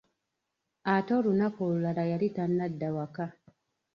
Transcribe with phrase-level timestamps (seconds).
[0.93, 3.25] Ate olunaku olulala yali tanadda waka.